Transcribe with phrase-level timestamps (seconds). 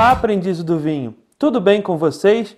[0.00, 1.14] Olá, aprendizes do vinho.
[1.38, 2.56] Tudo bem com vocês?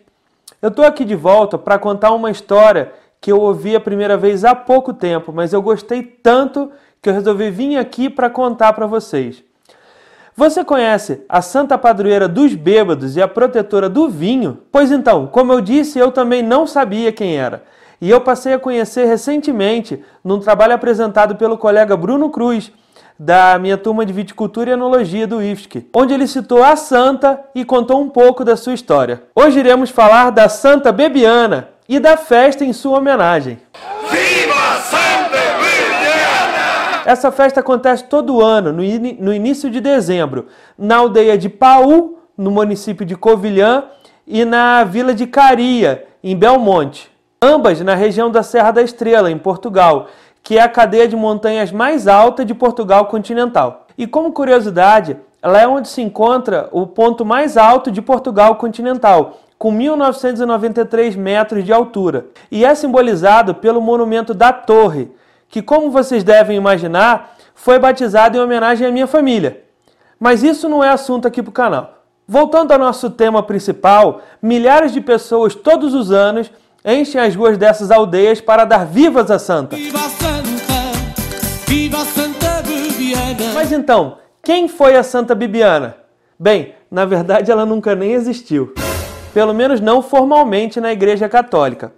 [0.62, 4.44] Eu estou aqui de volta para contar uma história que eu ouvi a primeira vez
[4.44, 6.70] há pouco tempo, mas eu gostei tanto
[7.02, 9.42] que eu resolvi vir aqui para contar para vocês.
[10.36, 14.58] Você conhece a Santa Padroeira dos Bêbados e a protetora do vinho?
[14.70, 17.64] Pois então, como eu disse, eu também não sabia quem era.
[18.00, 22.70] E eu passei a conhecer recentemente num trabalho apresentado pelo colega Bruno Cruz,
[23.24, 27.64] da minha turma de viticultura e enologia do IFSC, onde ele citou a santa e
[27.64, 29.22] contou um pouco da sua história.
[29.32, 33.60] Hoje iremos falar da Santa Bebiana e da festa em sua homenagem.
[34.10, 37.02] Viva Santa Bebiana!
[37.06, 42.18] Essa festa acontece todo ano, no, in no início de dezembro, na aldeia de Paú,
[42.36, 43.84] no município de Covilhã,
[44.26, 47.08] e na vila de Caria, em Belmonte.
[47.40, 50.08] Ambas na região da Serra da Estrela, em Portugal,
[50.42, 53.86] que é a cadeia de montanhas mais alta de Portugal continental.
[53.96, 59.38] E como curiosidade, ela é onde se encontra o ponto mais alto de Portugal continental,
[59.58, 65.12] com 1993 metros de altura, e é simbolizado pelo monumento da Torre,
[65.48, 69.62] que, como vocês devem imaginar, foi batizado em homenagem à minha família.
[70.18, 71.98] Mas isso não é assunto aqui para o canal.
[72.26, 76.50] Voltando ao nosso tema principal, milhares de pessoas todos os anos
[76.84, 79.76] enchem as ruas dessas aldeias para dar vivas a Santa.
[79.76, 83.52] Viva Santa, viva Santa Bibiana.
[83.54, 85.96] Mas então, quem foi a Santa Bibiana?
[86.38, 88.74] Bem, na verdade ela nunca nem existiu.
[89.32, 91.92] Pelo menos não formalmente na Igreja Católica.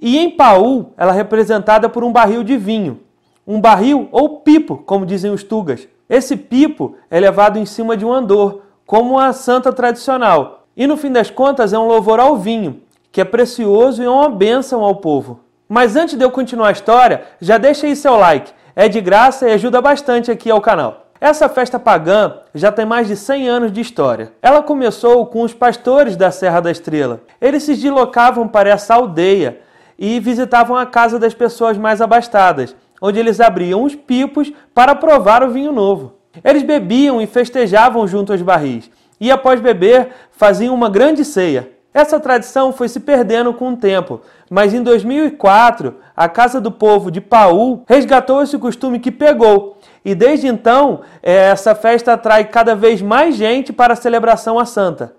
[0.00, 3.00] E em Paul, ela é representada por um barril de vinho.
[3.46, 5.88] Um barril ou pipo, como dizem os tugas.
[6.08, 10.66] Esse pipo é levado em cima de um andor, como a santa tradicional.
[10.76, 12.82] E no fim das contas é um louvor ao vinho,
[13.16, 15.40] que é precioso e é uma bênção ao povo.
[15.66, 18.52] Mas antes de eu continuar a história, já deixa aí seu like.
[18.74, 21.06] É de graça e ajuda bastante aqui ao canal.
[21.18, 24.32] Essa festa pagã já tem mais de 100 anos de história.
[24.42, 27.22] Ela começou com os pastores da Serra da Estrela.
[27.40, 29.60] Eles se deslocavam para essa aldeia
[29.98, 35.42] e visitavam a casa das pessoas mais abastadas, onde eles abriam os pipos para provar
[35.42, 36.16] o vinho novo.
[36.44, 41.75] Eles bebiam e festejavam junto aos barris, e após beber, faziam uma grande ceia.
[41.96, 44.20] Essa tradição foi se perdendo com o tempo,
[44.50, 49.78] mas em 2004, a Casa do Povo de Paú resgatou esse costume que pegou.
[50.04, 54.66] E desde então, é, essa festa atrai cada vez mais gente para a celebração à
[54.66, 55.14] Santa.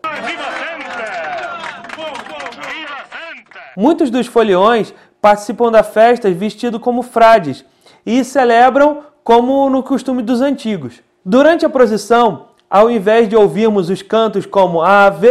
[3.75, 7.65] Muitos dos foliões participam da festa vestidos como frades
[8.05, 11.01] e celebram como no costume dos antigos.
[11.25, 15.29] Durante a procissão, ao invés de ouvirmos os cantos como Ave,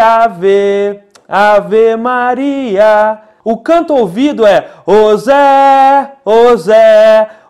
[0.00, 4.68] Ave, Ave Maria, o canto ouvido é
[5.16, 6.12] Zé,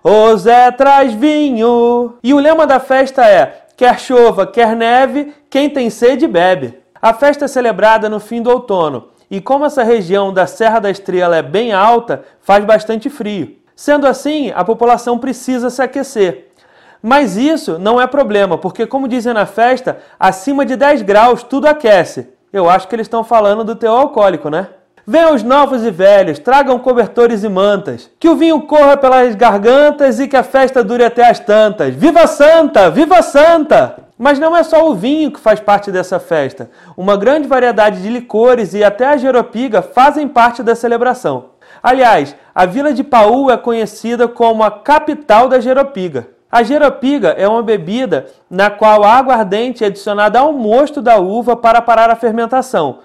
[0.03, 2.15] Ô Zé traz vinho.
[2.23, 6.79] E o lema da festa é Quer chova, quer neve, quem tem sede bebe.
[7.01, 10.91] A festa é celebrada no fim do outono, e como essa região da Serra da
[10.91, 13.57] Estrela é bem alta, faz bastante frio.
[13.77, 16.48] Sendo assim, a população precisa se aquecer.
[17.03, 21.67] Mas isso não é problema, porque, como dizem na festa, acima de 10 graus tudo
[21.67, 22.29] aquece.
[22.53, 24.69] Eu acho que eles estão falando do teu alcoólico, né?
[25.07, 28.11] Venham os novos e velhos, tragam cobertores e mantas.
[28.21, 31.95] Que o vinho corra pelas gargantas e que a festa dure até as tantas.
[31.95, 32.91] Viva Santa!
[32.91, 33.97] Viva Santa!
[34.19, 36.69] Mas não é só o vinho que faz parte dessa festa.
[36.95, 41.51] Uma grande variedade de licores e até a jeropiga fazem parte da celebração.
[41.83, 46.29] Aliás, a vila de Paú é conhecida como a capital da jeropiga.
[46.51, 51.19] A jeropiga é uma bebida na qual a água ardente é adicionada ao mosto da
[51.19, 53.01] uva para parar a fermentação.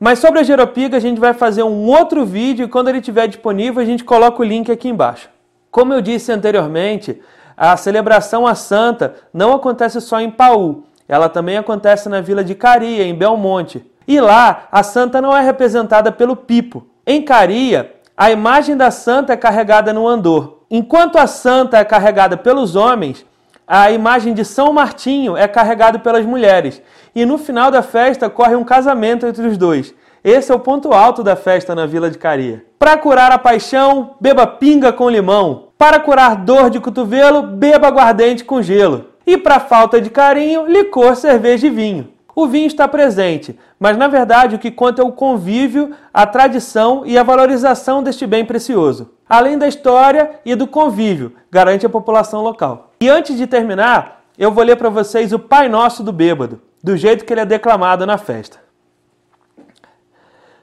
[0.00, 3.28] Mas sobre a jeropiga a gente vai fazer um outro vídeo e quando ele estiver
[3.28, 5.28] disponível a gente coloca o link aqui embaixo.
[5.70, 7.20] Como eu disse anteriormente,
[7.56, 12.54] a celebração à santa não acontece só em Paú, ela também acontece na vila de
[12.54, 13.84] Caria, em Belmonte.
[14.06, 16.86] E lá a santa não é representada pelo pipo.
[17.06, 22.36] Em Caria, a imagem da santa é carregada no andor, Enquanto a santa é carregada
[22.36, 23.24] pelos homens,
[23.66, 26.82] a imagem de São Martinho é carregada pelas mulheres.
[27.14, 29.94] E no final da festa corre um casamento entre os dois.
[30.22, 32.64] Esse é o ponto alto da festa na Vila de Caria.
[32.78, 35.68] Para curar a paixão, beba pinga com limão.
[35.78, 39.06] Para curar dor de cotovelo, beba aguardente com gelo.
[39.26, 42.08] E para falta de carinho, licor, cerveja e vinho.
[42.38, 47.02] O vinho está presente, mas na verdade o que conta é o convívio, a tradição
[47.04, 52.42] e a valorização deste bem precioso além da história e do convívio, garante a população
[52.42, 52.92] local.
[53.00, 56.96] E antes de terminar, eu vou ler para vocês o Pai Nosso do Bêbado, do
[56.96, 58.58] jeito que ele é declamado na festa.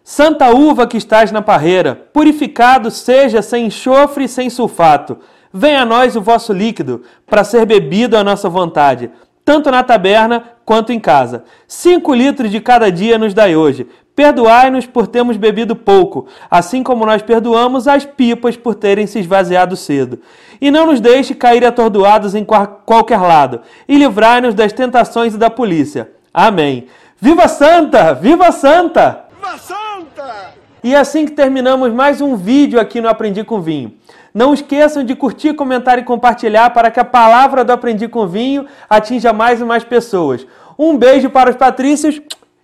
[0.04, 5.18] Santa uva que estás na parreira, purificado seja sem enxofre e sem sulfato.
[5.54, 9.10] Venha a nós o vosso líquido, para ser bebido à nossa vontade.
[9.46, 11.46] Tanto na taberna quanto em casa.
[11.68, 13.88] Cinco litros de cada dia nos dai hoje.
[14.16, 19.76] Perdoai-nos por termos bebido pouco, assim como nós perdoamos as pipas por terem se esvaziado
[19.76, 20.20] cedo.
[20.60, 25.50] E não nos deixe cair atordoados em qualquer lado, e livrai-nos das tentações e da
[25.50, 26.10] polícia.
[26.34, 26.88] Amém.
[27.20, 28.14] Viva Santa!
[28.14, 29.26] Viva Santa!
[29.36, 29.85] Viva Santa!
[30.86, 33.96] E assim que terminamos mais um vídeo aqui no Aprendi com Vinho.
[34.32, 38.68] Não esqueçam de curtir, comentar e compartilhar para que a palavra do Aprendi com Vinho
[38.88, 40.46] atinja mais e mais pessoas.
[40.78, 42.22] Um beijo para os patrícios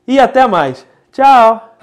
[0.07, 0.85] e até mais.
[1.11, 1.75] Tchau!